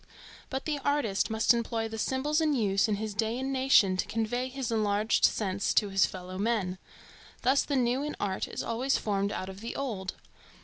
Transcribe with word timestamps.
But 0.49 0.65
the 0.65 0.79
artist 0.79 1.29
must 1.29 1.53
employ 1.53 1.87
the 1.87 1.99
symbols 1.99 2.41
in 2.41 2.55
use 2.55 2.87
in 2.87 2.95
his 2.95 3.13
day 3.13 3.37
and 3.37 3.53
nation 3.53 3.97
to 3.97 4.07
convey 4.07 4.49
his 4.49 4.71
enlarged 4.71 5.23
sense 5.25 5.75
to 5.75 5.89
his 5.89 6.07
fellow 6.07 6.39
men. 6.39 6.79
Thus 7.43 7.61
the 7.61 7.75
new 7.75 8.01
in 8.01 8.15
art 8.19 8.47
is 8.47 8.63
always 8.63 8.97
formed 8.97 9.31
out 9.31 9.47
of 9.47 9.61
the 9.61 9.75
old. 9.75 10.15